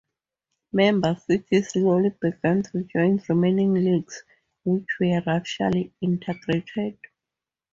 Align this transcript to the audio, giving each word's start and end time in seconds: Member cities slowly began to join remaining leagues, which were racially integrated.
Member 0.73 1.13
cities 1.27 1.73
slowly 1.73 2.09
began 2.19 2.63
to 2.63 2.83
join 2.85 3.21
remaining 3.29 3.75
leagues, 3.75 4.23
which 4.65 4.87
were 4.99 5.21
racially 5.27 5.93
integrated. 6.01 6.97